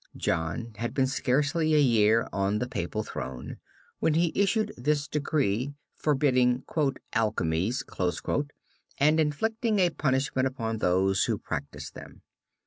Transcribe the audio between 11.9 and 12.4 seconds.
them.